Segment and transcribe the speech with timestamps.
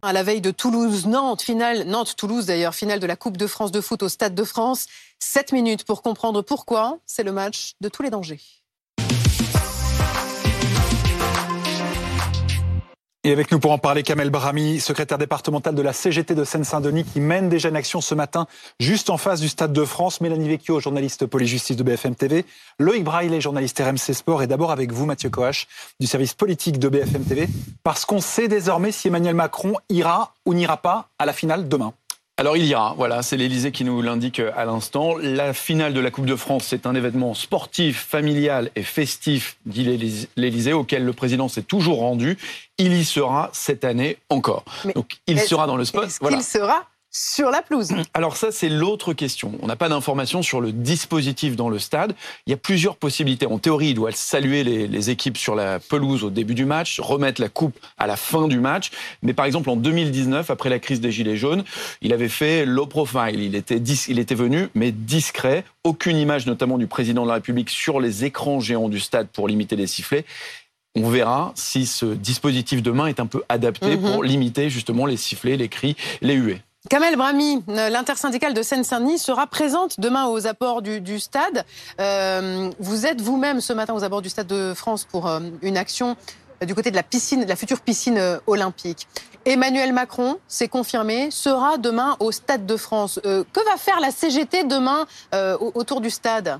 [0.00, 3.80] À la veille de Toulouse-Nantes, finale, Nantes-Toulouse d'ailleurs, finale de la Coupe de France de
[3.80, 4.86] foot au Stade de France.
[5.18, 8.40] 7 minutes pour comprendre pourquoi c'est le match de tous les dangers.
[13.24, 17.02] Et avec nous pour en parler, Kamel Brahmi, secrétaire départemental de la CGT de Seine-Saint-Denis,
[17.02, 18.46] qui mène déjà une action ce matin,
[18.78, 20.20] juste en face du Stade de France.
[20.20, 22.44] Mélanie Vecchio, journaliste police-justice de BFM TV.
[22.78, 24.44] Loïc Braille, journaliste RMC Sport.
[24.44, 25.66] Et d'abord avec vous, Mathieu Coache,
[25.98, 27.48] du service politique de BFM TV.
[27.82, 31.94] Parce qu'on sait désormais si Emmanuel Macron ira ou n'ira pas à la finale demain.
[32.40, 35.16] Alors il ira, voilà, c'est l'Elysée qui nous l'indique à l'instant.
[35.20, 39.82] La finale de la Coupe de France, c'est un événement sportif, familial et festif, dit
[40.36, 42.38] l'Elysée, auquel le président s'est toujours rendu.
[42.78, 44.64] Il y sera cette année encore.
[44.94, 46.04] Donc il sera dans le spot.
[46.04, 46.84] Est-ce qu'il sera
[47.18, 49.52] sur la pelouse Alors ça, c'est l'autre question.
[49.60, 52.14] On n'a pas d'informations sur le dispositif dans le stade.
[52.46, 53.46] Il y a plusieurs possibilités.
[53.46, 57.40] En théorie, il doit saluer les, équipes sur la pelouse au début du match, remettre
[57.40, 58.90] la coupe à la fin du match.
[59.22, 61.64] Mais par exemple, en 2019, après la crise des Gilets jaunes,
[62.02, 63.40] il avait fait low profile.
[63.40, 65.64] Il était, il était venu, mais discret.
[65.84, 69.48] Aucune image, notamment du président de la République, sur les écrans géants du stade pour
[69.48, 70.24] limiter les sifflets
[70.94, 74.00] on verra si ce dispositif demain est un peu adapté mhm.
[74.00, 76.60] pour limiter justement les sifflets, les cris, les huées.
[76.88, 81.66] Kamel Brahmi, euh, l'intersyndicale de Seine-Saint-Denis, sera présente demain aux abords du, stade.
[82.00, 85.76] Euh, vous êtes vous-même ce matin aux abords du Stade de France pour euh, une
[85.76, 86.16] action
[86.64, 89.06] du côté de la piscine, de la future piscine olympique.
[89.44, 93.20] Emmanuel Macron, c'est confirmé, sera demain au Stade de France.
[93.22, 95.06] que va faire la CGT demain
[95.74, 96.58] autour du stade?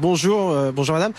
[0.00, 1.12] Bonjour, euh, bonjour madame.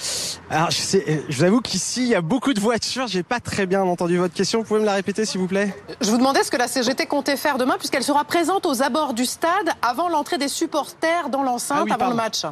[0.50, 3.06] Alors je, sais, je vous avoue qu'ici il y a beaucoup de voitures.
[3.06, 4.60] J'ai pas très bien entendu votre question.
[4.60, 5.72] Vous pouvez me la répéter s'il vous plaît?
[6.02, 9.14] Je vous demandais ce que la CGT comptait faire demain puisqu'elle sera présente aux abords
[9.14, 12.44] du stade avant l'entrée des supporters dans l'enceinte ah avant le match.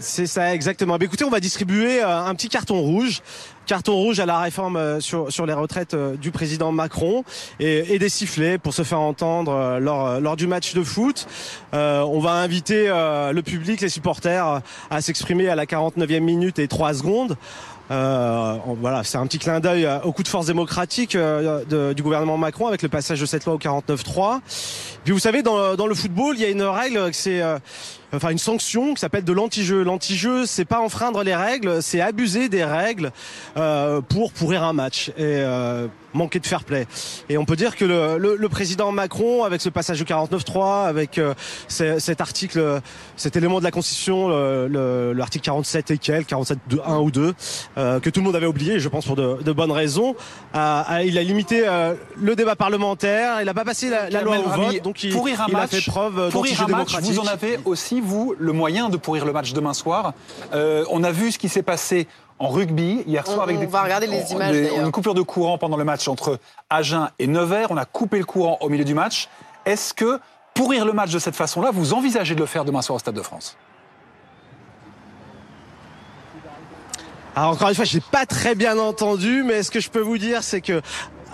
[0.00, 0.96] C'est ça, exactement.
[0.98, 3.22] Mais écoutez, on va distribuer euh, un petit carton rouge.
[3.66, 7.24] Carton rouge à la réforme euh, sur, sur les retraites euh, du président Macron
[7.60, 11.26] et, et des sifflets pour se faire entendre lors, lors du match de foot.
[11.72, 16.94] on va inviter le public, les supporters à s'exprimer à la 49e minute et 3
[16.94, 17.36] secondes.
[17.90, 22.38] Euh, voilà, c'est un petit clin d'œil au coup de force démocratique euh, du gouvernement
[22.38, 24.40] Macron avec le passage de cette loi au 49-3.
[25.04, 27.58] Puis vous savez, dans, dans, le football, il y a une règle, c'est euh,
[28.14, 29.82] enfin une sanction qui s'appelle de l'anti-jeu.
[29.82, 33.12] L'anti-jeu, c'est pas enfreindre les règles, c'est abuser des règles
[33.56, 35.10] euh, pour pourrir un match.
[35.16, 35.42] Et
[36.14, 36.86] manquer de fair play.
[37.28, 40.86] Et on peut dire que le, le, le président Macron, avec ce passage du 49.3,
[40.86, 41.34] avec euh,
[41.68, 42.80] cet article,
[43.16, 44.28] cet élément de la Constitution,
[45.12, 47.34] l'article 47 et quel, 47 de 1 ou 2,
[47.76, 50.14] euh, que tout le monde avait oublié, je pense pour de, de bonnes raisons,
[50.54, 50.58] il
[51.18, 55.02] a limité euh, le débat parlementaire, il n'a pas passé la, loi au vote, donc
[55.02, 57.12] il, il a fait preuve d'anti démocratique.
[57.12, 60.14] Vous en avez aussi, vous, le moyen de pourrir le match demain soir.
[60.52, 62.06] on a vu ce qui s'est passé
[62.38, 65.76] en rugby hier soir avec on va regarder les images, une coupure de courant pendant
[65.76, 67.70] le match entre Agen et Nevers.
[67.70, 69.28] On a coupé le courant au milieu du match.
[69.64, 70.20] Est-ce que
[70.52, 73.14] pourrir le match de cette façon-là, vous envisagez de le faire demain soir au Stade
[73.14, 73.56] de France?
[77.36, 80.00] Alors encore une fois, je n'ai pas très bien entendu, mais ce que je peux
[80.00, 80.82] vous dire, c'est que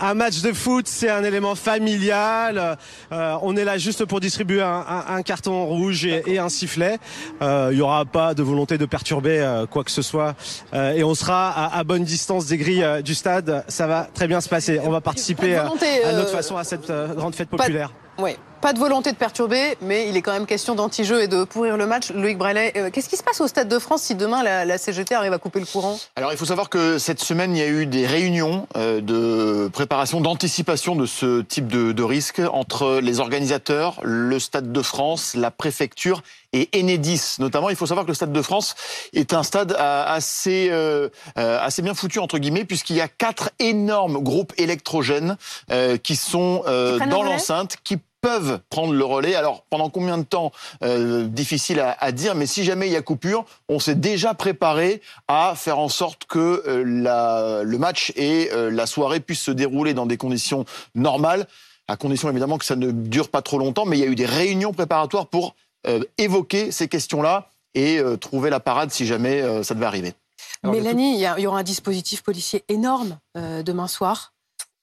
[0.00, 2.78] un match de foot, c'est un élément familial.
[3.12, 6.98] Euh, on est là juste pour distribuer un, carton rouge et, un sifflet.
[7.42, 10.34] Euh, il n'y aura pas de volonté de perturber euh, quoi que ce soit.
[10.72, 13.64] et on sera à, bonne distance des grilles du stade.
[13.68, 14.80] Ça va très bien se passer.
[14.82, 15.64] On va participer à
[16.12, 17.92] notre façon à cette grande fête populaire.
[18.18, 21.44] Oui, pas de volonté de perturber, mais il est quand même question d'anti-jeu et de
[21.44, 22.10] pourrir le match.
[22.12, 25.14] Loïc Brelet, euh, qu'est-ce qui se passe au Stade de France si demain la, CGT
[25.14, 25.98] arrive à couper le courant?
[26.16, 29.68] Alors il faut savoir que cette semaine, il y a eu des réunions euh, de
[29.68, 35.50] préparation, d'anticipation de ce type de, risque entre les organisateurs, le Stade de France, la
[35.50, 36.22] préfecture
[36.52, 37.70] et Enedis notamment.
[37.70, 38.74] Il faut savoir que le Stade de France
[39.12, 40.70] est un stade euh, assez
[41.36, 45.36] assez bien foutu entre guillemets puisqu'il y a quatre énormes groupes électrogènes
[46.02, 49.34] qui sont dans l'enceinte qui peuvent prendre le relais.
[49.34, 53.02] Alors pendant combien de temps euh, Difficile à, dire, mais si jamais il y a
[53.02, 58.50] coupure, on s'est déjà préparé à faire en sorte que euh, la, le match et
[58.52, 60.64] euh, la soirée puissent se dérouler dans des conditions
[60.94, 61.46] normales,
[61.88, 63.84] à condition évidemment que ça ne dure pas trop longtemps.
[63.84, 65.54] Mais il y a eu des réunions préparatoires pour
[66.18, 70.12] évoquer ces questions-là et trouver la parade si jamais ça devait arriver.
[70.62, 74.34] Mélanie, il y, aura un dispositif policier énorme demain soir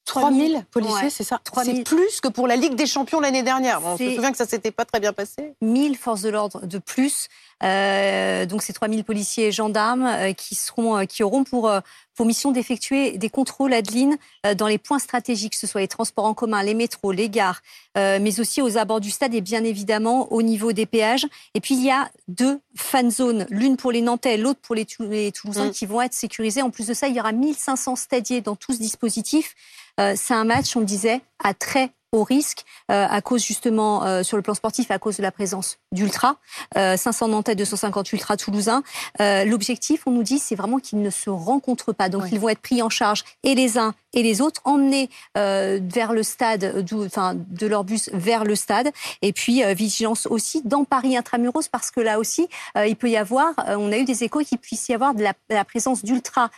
[0.08, 1.40] 3000 policiers, c'est ça?
[1.64, 3.82] C'est plus que pour la Ligue des Champions l'année dernière.
[3.84, 5.54] on se souvient que ça s'était pas très bien passé.
[5.62, 7.28] 1000 forces de l'ordre de plus.
[7.62, 11.72] Donc, c'est 3000 policiers et gendarmes qui, seront, qui auront pour,
[12.16, 14.18] pour mission d'effectuer des contrôles, Adeline,
[14.56, 17.62] dans les points stratégiques, que ce soit les transports en commun, les métros, les gares,
[17.96, 21.26] mais aussi aux abords du stade et bien évidemment au niveau des péages.
[21.56, 24.86] Et puis, il y a deux fan zones, l'une pour les Nantais, l'autre pour les,
[24.86, 25.72] Toulousains, mm.
[25.72, 26.62] qui vont être sécurisés.
[26.62, 29.56] En plus de ça, il y aura 1500 stadiers dans tout ce dispositif.
[29.98, 34.24] c'est un match, on le disait, à très au risque euh, à cause justement euh,
[34.24, 36.38] sur le plan sportif à cause de la présence d'ultra
[36.76, 38.84] 500 euh, Nantais 250 ultra toulousains.
[39.20, 42.10] L'objectif on nous dit c'est vraiment qu'ils ne se rencontrent pas.
[42.10, 46.12] Donc ils vont être pris en charge et les uns et les autres emmenés vers
[46.12, 48.92] le stade enfin de leur bus vers le stade
[49.22, 53.54] et puis vigilance aussi dans Paris intramuros parce que là aussi il peut y avoir
[53.68, 56.50] on a eu des échos qu'il puisse y avoir de la, de la présence d'ultra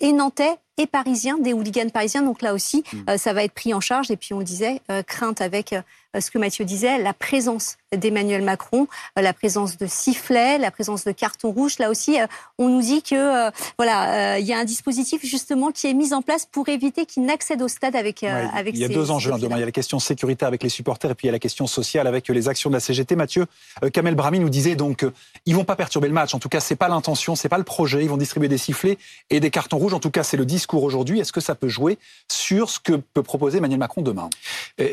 [0.00, 2.22] et nantais et parisiens, des hooligans parisiens.
[2.22, 2.98] Donc là aussi, mm.
[3.10, 4.10] euh, ça va être pris en charge.
[4.10, 5.80] Et puis on disait, euh, crainte avec euh,
[6.20, 11.12] ce que Mathieu disait, la présence d'Emmanuel Macron, la présence de sifflets, la présence de
[11.12, 11.78] cartons rouges.
[11.78, 12.18] Là aussi,
[12.58, 16.22] on nous dit que voilà, il y a un dispositif justement qui est mis en
[16.22, 18.74] place pour éviter qu'ils n'accèdent au stade avec avec.
[18.74, 19.56] Il y a deux enjeux hein, demain.
[19.56, 21.38] Il y a la question sécurité avec les supporters et puis il y a la
[21.38, 23.16] question sociale avec les actions de la CGT.
[23.16, 23.46] Mathieu,
[23.92, 25.06] Kamel Brahmi nous disait donc
[25.46, 26.34] ils vont pas perturber le match.
[26.34, 28.02] En tout cas, c'est pas l'intention, c'est pas le projet.
[28.02, 28.98] Ils vont distribuer des sifflets
[29.30, 29.94] et des cartons rouges.
[29.94, 31.20] En tout cas, c'est le discours aujourd'hui.
[31.20, 31.98] Est-ce que ça peut jouer
[32.30, 34.30] sur ce que peut proposer Emmanuel Macron demain?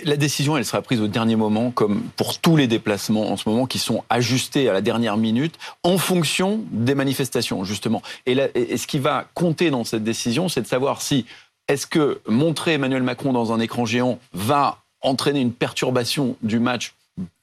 [0.03, 3.47] La décision, elle sera prise au dernier moment, comme pour tous les déplacements en ce
[3.47, 8.01] moment, qui sont ajustés à la dernière minute en fonction des manifestations, justement.
[8.25, 11.25] Et, et ce qui va compter dans cette décision, c'est de savoir si
[11.67, 16.93] est-ce que montrer Emmanuel Macron dans un écran géant va entraîner une perturbation du match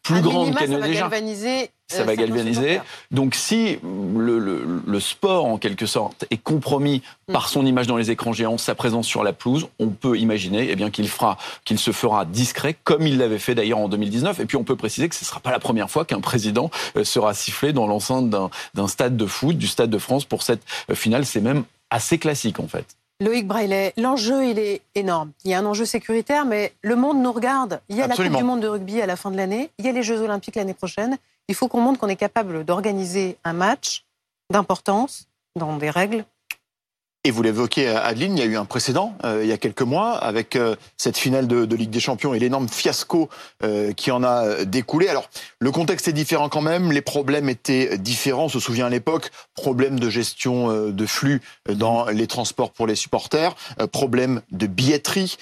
[0.02, 1.10] plus grande qu'elle ne déjà
[1.90, 2.80] ça va galvaniser.
[3.10, 7.32] Donc si le, sport, en quelque sorte, est compromis mm.
[7.32, 10.68] par son image dans les écrans géants, sa présence sur la pelouse, on peut imaginer
[10.70, 14.38] eh bien, qu'il fera, qu'il se fera discret, comme il l'avait fait d'ailleurs en 2019.
[14.40, 16.70] Et puis on peut préciser que ce ne sera pas la première fois qu'un président
[16.96, 20.62] euh, sera sifflé dans l'enceinte d'un stade de foot, du Stade de France, pour cette
[20.90, 21.24] euh, finale.
[21.24, 22.97] C'est même assez classique, en fait.
[23.20, 25.32] Loïc Braillet, l'enjeu, il est énorme.
[25.44, 27.80] Il y a un enjeu sécuritaire, mais le monde nous regarde.
[27.88, 29.84] Il y a la Coupe du Monde de rugby à la fin de l'année, il
[29.84, 31.18] y a les Jeux Olympiques l'année prochaine.
[31.48, 34.04] Il faut qu'on montre qu'on est capable d'organiser un match
[34.50, 35.26] d'importance
[35.56, 36.24] dans des règles
[37.24, 39.82] et vous l'évoquez, Adeline, il y a eu un précédent euh, il y a quelques
[39.82, 43.28] mois avec euh, cette finale de, Ligue des Champions et l'énorme fiasco
[43.62, 45.08] euh, qui en a découlé.
[45.08, 45.28] Alors,
[45.58, 48.44] le contexte est différent quand même, les problèmes étaient différents.
[48.44, 52.94] On se souvient à l'époque, problème de gestion de flux dans les transports pour les
[52.94, 53.54] supporters,
[53.92, 55.36] problème de billetterie,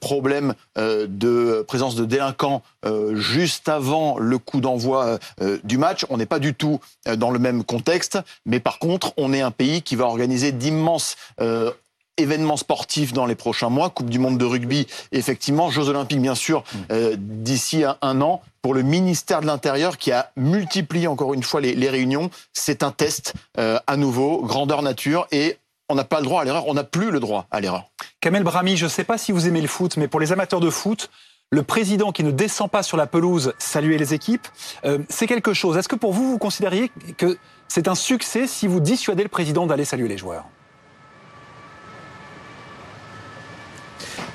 [0.00, 2.62] problème de présence de délinquants
[3.12, 5.18] juste avant le coup d'envoi
[5.64, 6.04] du match.
[6.10, 6.80] On n'est pas du tout
[7.16, 11.16] dans le même contexte, mais par contre, on est un pays qui va organiser d'immenses
[11.40, 11.70] euh,
[12.18, 16.34] événements sportifs dans les prochains mois, Coupe du Monde de rugby, effectivement, Jeux Olympiques bien
[16.34, 16.78] sûr mm.
[16.92, 18.42] euh, d'ici un an.
[18.60, 22.92] Pour le ministère de l'Intérieur qui a multiplié encore une fois les, réunions, c'est un
[22.92, 25.58] test euh, à nouveau, grandeur nature et
[25.88, 27.90] on n'a pas le droit à l'erreur, on n'a plus le droit à l'erreur.
[28.20, 30.60] Kamel Brami, je ne sais pas si vous aimez le foot, mais pour les amateurs
[30.60, 31.10] de foot,
[31.50, 34.46] le président qui ne descend pas sur la pelouse saluer les équipes,
[35.10, 35.76] c'est quelque chose.
[35.76, 37.36] Est-ce que pour vous, vous considériez que
[37.68, 40.46] c'est un succès si vous dissuadez le président d'aller saluer les joueurs?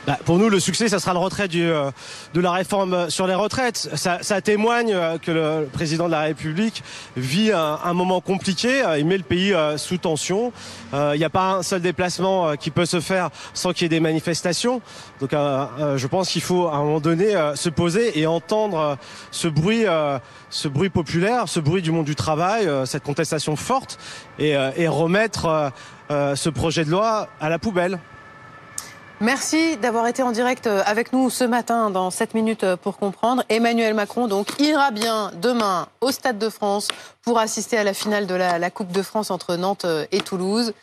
[0.07, 1.91] Bah, pour nous, le succès, ça sera le retrait du, euh,
[2.33, 3.89] de la réforme sur les retraites.
[3.95, 6.81] Ça, ça témoigne euh, que le président de la République
[7.17, 8.83] vit un, moment compliqué.
[8.97, 10.53] Il met le pays euh, sous tension.
[10.93, 13.89] Il n'y a pas un seul déplacement qui peut se faire sans qu'il y ait
[13.89, 14.81] des manifestations.
[15.19, 18.97] Donc, je pense qu'il faut à un moment donné se poser et entendre
[19.31, 19.83] ce bruit,
[20.49, 23.97] ce bruit populaire, ce bruit du monde du travail, cette contestation forte,
[24.39, 25.71] et, et remettre
[26.09, 27.99] ce projet de loi à la poubelle.
[29.19, 32.97] Merci d'avoir été en direct euh, avec nous ce matin dans 7 minutes euh, pour
[32.97, 33.43] comprendre.
[33.49, 36.89] Emmanuel Macron donc ira bien demain au Stade de France
[37.23, 40.73] pour assister à la finale de la, Coupe de France entre Nantes euh, et Toulouse.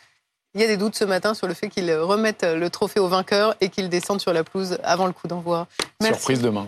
[0.53, 3.07] Il y a des doutes ce matin sur le fait qu'il remette le trophée au
[3.07, 5.67] vainqueur et qu'il descende sur la pelouse avant le coup d'envoi.
[6.01, 6.67] Surprise demain.